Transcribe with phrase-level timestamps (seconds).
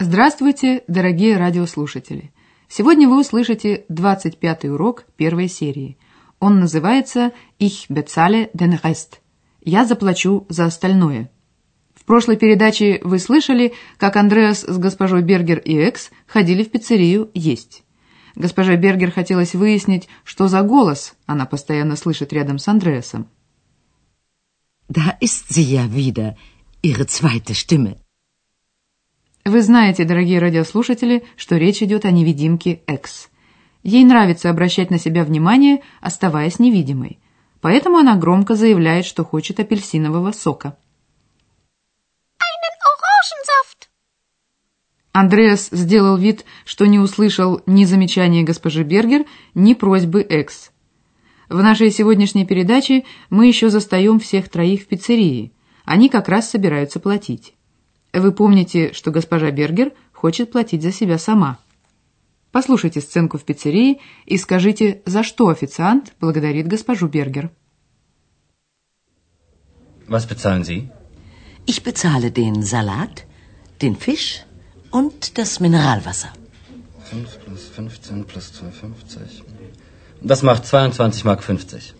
[0.00, 2.32] Здравствуйте, дорогие радиослушатели!
[2.68, 5.98] Сегодня вы услышите 25-й урок первой серии.
[6.38, 9.18] Он называется «Ich bezahle den Rest»–
[9.60, 11.32] «Я заплачу за остальное».
[11.96, 17.32] В прошлой передаче вы слышали, как Андреас с госпожой Бергер и Экс ходили в пиццерию
[17.34, 17.82] есть.
[18.36, 23.26] Госпожа Бергер хотелось выяснить, что за голос она постоянно слышит рядом с Андреасом.
[24.88, 26.36] Da ist sie ja wieder,
[26.82, 27.96] ihre zweite Stimme.
[29.48, 33.30] Вы знаете, дорогие радиослушатели, что речь идет о невидимке Экс.
[33.82, 37.18] Ей нравится обращать на себя внимание, оставаясь невидимой.
[37.62, 40.76] Поэтому она громко заявляет, что хочет апельсинового сока.
[45.12, 50.72] Андреас сделал вид, что не услышал ни замечания госпожи Бергер, ни просьбы Экс.
[51.48, 55.54] В нашей сегодняшней передаче мы еще застаем всех троих в пиццерии.
[55.86, 57.54] Они как раз собираются платить.
[58.12, 61.58] Вы помните, что госпожа Бергер хочет платить за себя сама.
[62.50, 67.50] Послушайте сценку в пиццерии и скажите, за что официант благодарит госпожу Бергер.
[70.08, 70.88] Was bezahlen Sie?
[71.66, 73.26] Ich bezahle den Salat,
[73.82, 74.44] den Fisch
[74.90, 76.30] und das Mineralwasser.
[77.10, 79.42] 5 plus 15 plus 2,50.
[80.22, 81.94] Das macht 22 Mark 50.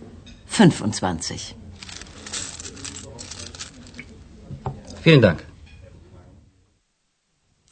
[0.47, 1.55] 25.
[5.03, 5.48] Vielen Dank.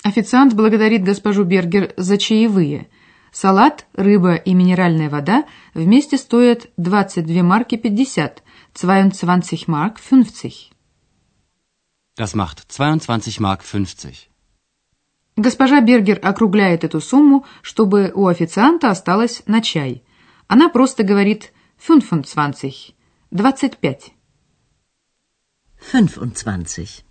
[0.06, 2.88] Официант благодарит госпожу Бергер за чаевые.
[3.32, 8.44] Салат, рыба и минеральная вода вместе стоят 22 марки 50,
[8.80, 10.70] 22 марк 50.
[12.16, 14.28] Das macht 22 Mark 50.
[15.34, 20.04] Госпожа Бергер округляет эту сумму, чтобы у официанта осталось на чай.
[20.46, 21.52] Она просто говорит
[21.84, 22.94] 25,
[23.32, 24.12] 25.
[25.90, 27.05] 25.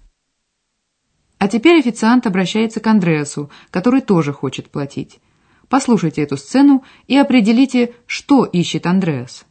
[1.45, 5.21] А теперь официант обращается к Андреасу, который тоже хочет платить.
[5.69, 9.45] Послушайте эту сцену и определите, что ищет Андреас.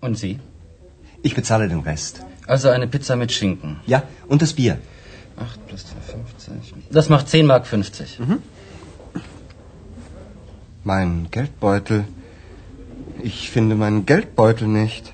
[0.00, 0.38] Und Sie?
[1.22, 2.22] Ich bezahle den Rest.
[2.46, 3.78] Also eine Pizza mit Schinken.
[3.86, 4.78] Ja, und das Bier.
[5.36, 6.74] 8 plus 2,50.
[6.90, 8.18] Das macht 10 Mark 50.
[10.84, 12.04] Mein Geldbeutel.
[13.22, 15.12] Ich finde meinen Geldbeutel nicht.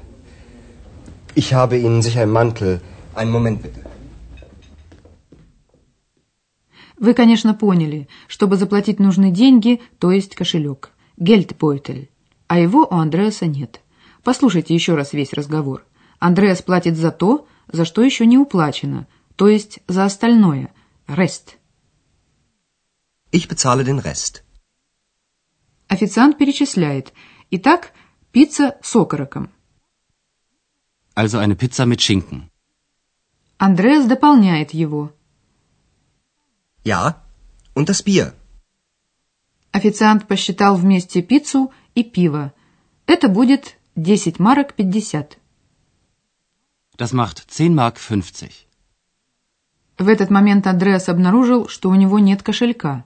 [1.34, 2.81] Ich habe Ihnen sicher im Mantel.
[3.14, 3.81] Einen Moment bitte.
[7.05, 10.89] Вы, конечно, поняли, чтобы заплатить нужны деньги, то есть кошелек.
[11.17, 12.09] Гельдбойтель.
[12.47, 13.81] А его у Андреаса нет.
[14.23, 15.85] Послушайте еще раз весь разговор.
[16.17, 19.05] Андреас платит за то, за что еще не уплачено,
[19.35, 20.73] то есть за остальное.
[21.05, 21.57] Рест.
[23.31, 24.41] Ich bezahle den Rest.
[25.88, 27.13] Официант перечисляет.
[27.51, 27.94] Итак,
[28.31, 29.51] пицца с окороком.
[31.15, 32.49] Also eine Pizza mit Schinken.
[33.59, 35.14] Андреас дополняет его.
[36.85, 37.23] Ja,
[37.73, 38.34] und das Bier.
[39.72, 42.53] Официант посчитал вместе пиццу и пиво.
[43.07, 45.38] Это будет 10 марок 50.
[46.95, 48.68] Das macht 10 Mark 50.
[49.97, 53.03] В этот момент Андреас обнаружил, что у него нет кошелька.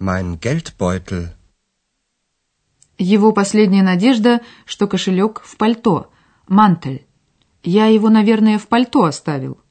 [0.00, 1.28] Mein Geldbeutel.
[2.98, 6.10] Его последняя надежда, что кошелек в пальто,
[6.48, 7.06] мантель.
[7.62, 9.62] Я его, наверное, в пальто оставил.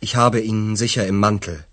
[0.00, 1.64] Ich habe ihn sicher im Mantel.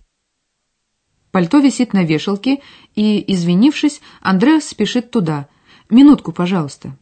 [1.31, 2.61] Пальто висит на вешалке,
[2.95, 5.47] и, извинившись, Андреас спешит туда.
[5.89, 6.97] Минутку, пожалуйста.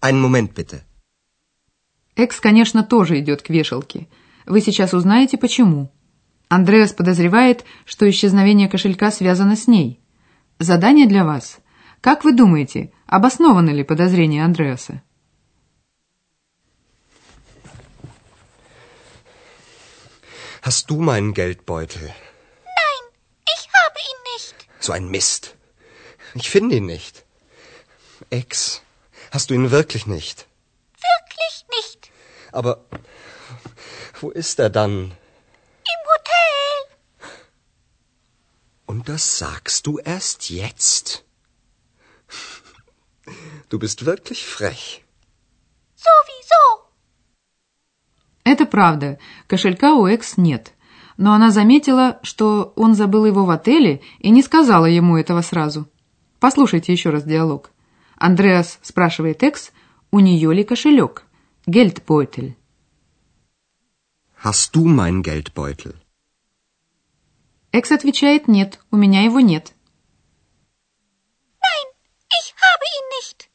[0.00, 0.82] Einen Moment bitte.
[2.16, 4.08] Экс, конечно, тоже идет к вешалке.
[4.46, 5.92] Вы сейчас узнаете, почему.
[6.48, 10.00] Андреас подозревает, что исчезновение кошелька связано с ней.
[10.58, 11.60] Задание для вас.
[12.00, 15.02] Как вы думаете, обоснованы ли подозрения Андреаса?
[20.62, 22.02] Hast du meinen Geldbeutel?
[22.02, 23.04] Nein,
[23.56, 24.54] ich habe ihn nicht.
[24.78, 25.56] So ein Mist.
[26.34, 27.24] Ich finde ihn nicht.
[28.28, 28.82] Ex,
[29.30, 30.46] hast du ihn wirklich nicht?
[30.92, 32.10] Wirklich nicht.
[32.52, 32.84] Aber
[34.20, 35.04] wo ist er dann?
[35.04, 37.30] Im Hotel.
[38.84, 41.24] Und das sagst du erst jetzt?
[43.70, 45.04] Du bist wirklich frech.
[48.44, 50.74] Это правда, кошелька у Экс нет.
[51.20, 55.86] но она заметила, что он забыл его в отеле и не сказала ему этого сразу.
[56.38, 57.72] Послушайте еще раз диалог.
[58.16, 59.70] Андреас спрашивает Экс,
[60.10, 61.26] у нее ли кошелек?
[61.66, 62.56] Гельдбойтель.
[64.42, 65.94] Hast du mein Geldbeutel?
[67.70, 69.74] Экс отвечает «нет, у меня его нет».
[71.60, 71.86] Nein,
[72.40, 73.50] ich habe ihn nicht.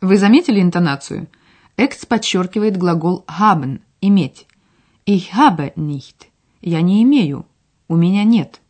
[0.00, 1.28] Вы заметили интонацию?
[1.76, 4.46] Экс подчеркивает глагол haben– иметь.
[5.06, 6.28] Ich habe nicht.
[6.60, 7.46] Я не имею.
[7.88, 8.60] У меня нет.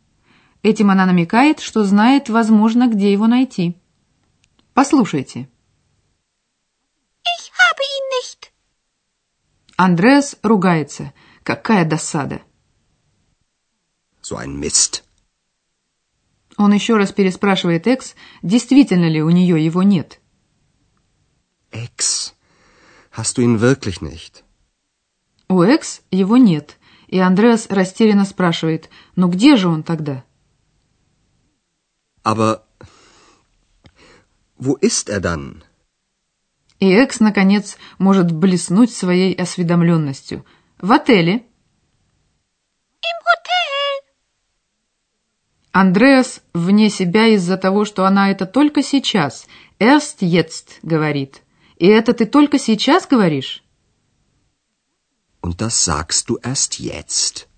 [0.61, 3.75] Этим она намекает, что знает, возможно, где его найти.
[4.73, 5.49] Послушайте.
[7.23, 8.51] Ich habe ihn nicht.
[9.75, 11.13] Андреас ругается.
[11.43, 12.41] Какая досада.
[14.21, 15.03] So ein Mist.
[16.57, 20.21] Он еще раз переспрашивает Экс, действительно ли у нее его нет.
[21.71, 22.22] Ex,
[23.13, 24.43] hast du ihn wirklich nicht?
[25.47, 26.77] У Экс его нет,
[27.07, 30.23] и Андреас растерянно спрашивает, ну где же он тогда?
[32.23, 32.63] Aber
[34.57, 35.63] wo ist er dann?
[36.79, 40.45] И Экс, наконец, может блеснуть своей осведомленностью.
[40.81, 41.45] В отеле.
[43.01, 44.03] Im Hotel.
[45.71, 49.47] Андреас вне себя из-за того, что она это только сейчас,
[49.79, 51.43] erst jetzt, говорит.
[51.83, 53.61] И это ты только сейчас говоришь?
[55.41, 57.49] Und das sagst du erst jetzt.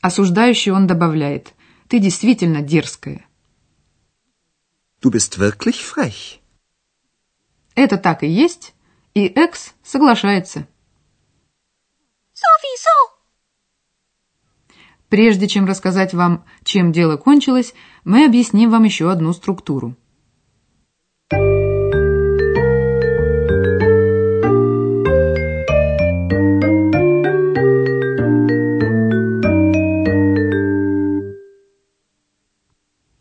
[0.00, 1.52] Осуждающий он добавляет.
[1.88, 3.26] Ты действительно дерзкая.
[5.00, 6.38] Du bist wirklich frech.
[7.74, 8.72] Это так и есть,
[9.14, 10.68] и Экс соглашается.
[12.32, 12.98] Sowieso.
[15.08, 17.74] Прежде чем рассказать вам, чем дело кончилось,
[18.04, 19.96] мы объясним вам еще одну структуру.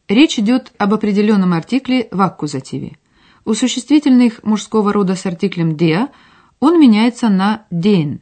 [0.07, 2.97] Речь идет об определенном артикле в аккузативе.
[3.43, 6.09] У существительных мужского рода с артиклем «der»
[6.59, 8.19] он меняется на «den».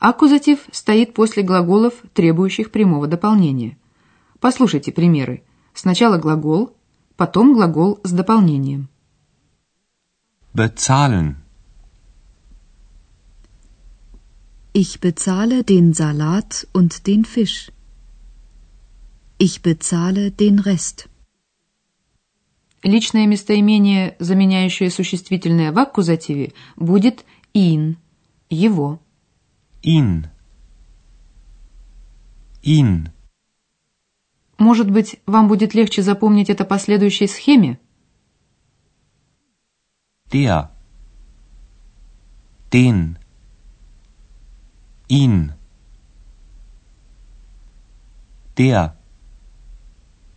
[0.00, 3.78] Аккузатив стоит после глаголов, требующих прямого дополнения.
[4.40, 5.44] Послушайте примеры.
[5.72, 6.76] Сначала глагол,
[7.16, 8.88] потом глагол с дополнением.
[10.52, 11.36] Bezahlen.
[14.72, 17.70] Ich bezahle den Salat und den Fisch.
[19.38, 21.08] Ich bezahle den Rest.
[22.82, 27.96] Личное местоимение, заменяющее существительное в аккузативе, будет «ин»–
[28.50, 29.00] «его».
[29.82, 30.28] Ihn.
[32.62, 33.10] Ihn.
[34.58, 37.78] Может быть, вам будет легче запомнить это по следующей схеме?
[40.30, 40.70] Der.
[42.70, 43.18] Den.
[45.08, 45.52] Ihn.
[48.56, 48.96] Der.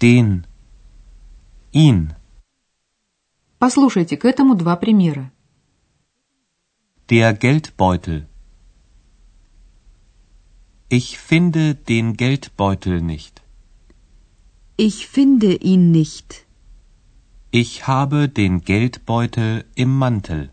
[0.00, 0.46] Den.
[1.72, 2.14] Ihn.
[3.58, 5.30] Послушайте к этому два примера.
[7.08, 8.26] Der Geldbeutel.
[10.88, 13.42] Ich finde den Geldbeutel nicht.
[14.76, 16.46] Ich finde ihn nicht.
[17.50, 20.50] Ich habe den Geldbeutel im Mantel.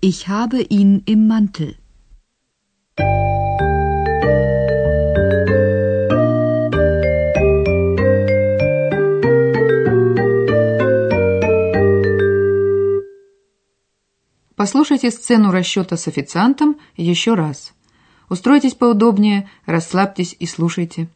[0.00, 1.76] Ich habe ihn im Mantel.
[14.65, 17.75] Послушайте сцену расчета с официантом еще раз.
[18.29, 21.07] Устройтесь поудобнее, расслабьтесь и слушайте.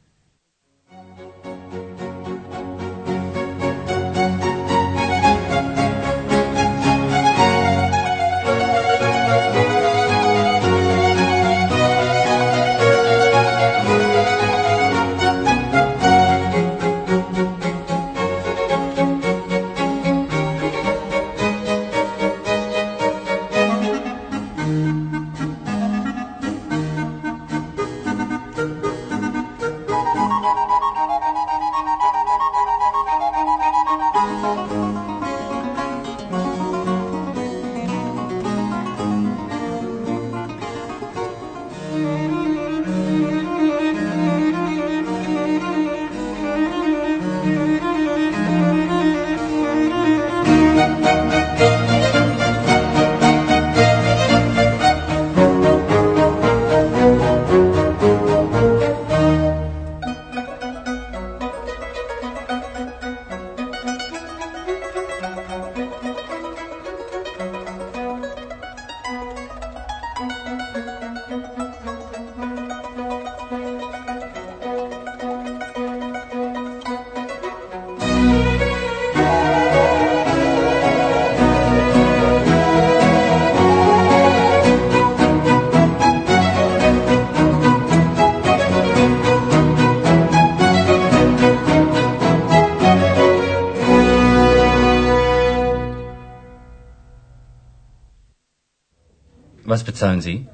[99.78, 100.46] Was bezahlen Sie?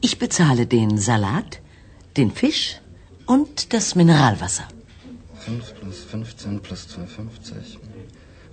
[0.00, 1.60] Ich bezahle den Salat,
[2.16, 2.80] den Fisch
[3.26, 4.66] und das Mineralwasser.
[5.46, 7.78] 5 plus 15 plus 2,50.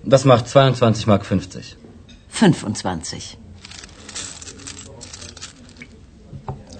[0.03, 1.75] Das macht 22 Mark 50.
[2.29, 3.37] 25.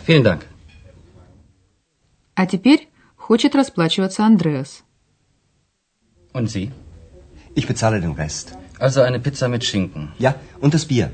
[0.06, 0.46] Vielen Dank.
[2.36, 4.84] А теперь хочет расплачиваться Андреас.
[6.34, 6.72] Und Sie?
[7.56, 8.58] Ich bezahle den Rest.
[8.80, 10.14] Also eine Pizza mit Schinken.
[10.20, 11.12] Ja, und das Bier.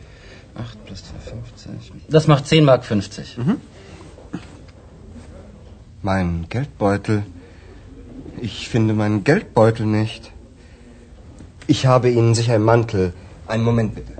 [0.55, 2.09] 8 plus 2,50.
[2.09, 3.37] Das macht 10 Mark 50.
[6.01, 7.23] Mein Geldbeutel.
[8.41, 10.31] Ich finde meinen Geldbeutel nicht.
[11.67, 13.13] Ich habe Ihnen sicher einen Mantel.
[13.47, 14.13] Einen Moment bitte.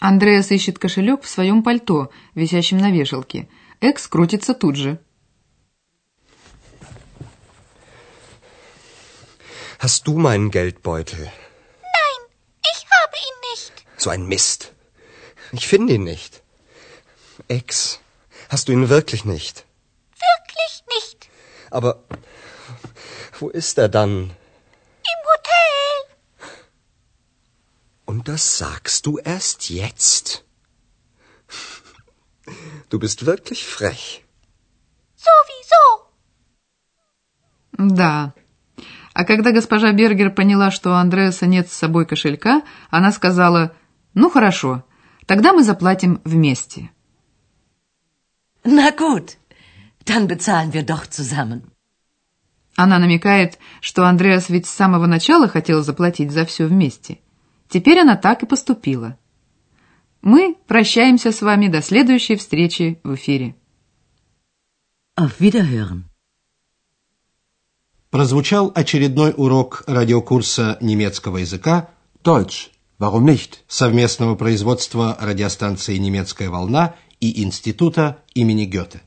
[0.00, 3.48] Андреас ищет кошелек в своем пальто, висящем на вешалке.
[3.80, 4.98] Экс крутится тут же.
[9.78, 11.30] Hast du meinen Geldbeutel?
[13.98, 14.72] So ein Mist.
[15.52, 16.42] Ich finde ihn nicht.
[17.48, 18.00] Ex,
[18.48, 19.64] hast du ihn wirklich nicht?
[20.12, 21.28] Wirklich nicht.
[21.70, 22.04] Aber
[23.38, 24.30] wo ist er dann?
[25.12, 25.92] Im Hotel.
[28.04, 30.44] Und das sagst du erst jetzt?
[32.90, 34.24] Du bist wirklich frech.
[35.16, 35.84] Sowieso.
[37.72, 38.34] Да.
[39.14, 43.74] А когда госпожа Бергер поняла, что у Андреаса нет с собой кошелька, она сказала,
[44.13, 44.83] ну хорошо,
[45.25, 46.89] тогда мы заплатим вместе.
[48.63, 49.37] Na gut,
[50.05, 51.71] dann bezahlen wir doch zusammen.
[52.75, 57.19] Она намекает, что Андреас ведь с самого начала хотел заплатить за все вместе.
[57.67, 59.17] Теперь она так и поступила.
[60.21, 63.55] Мы прощаемся с вами до следующей встречи в эфире.
[65.17, 66.03] Auf Wiederhören.
[68.09, 71.91] Прозвучал очередной урок радиокурса немецкого языка
[72.23, 72.68] Deutsch.
[72.99, 73.63] Warum nicht?
[73.69, 79.01] совместного производства радиостанции «Немецкая волна» и Института имени Гёте.